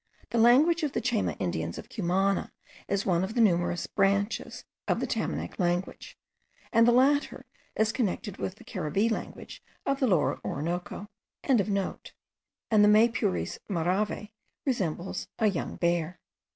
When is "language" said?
0.39-0.81, 5.59-6.17, 9.11-9.61